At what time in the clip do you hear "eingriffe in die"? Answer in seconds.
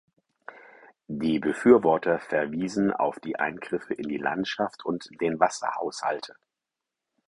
3.37-4.17